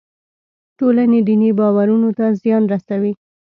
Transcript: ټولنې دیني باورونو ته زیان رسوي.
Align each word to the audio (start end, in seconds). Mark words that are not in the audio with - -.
ټولنې 0.77 1.19
دیني 1.27 1.49
باورونو 1.59 2.09
ته 2.17 2.25
زیان 2.41 2.63
رسوي. 2.73 3.13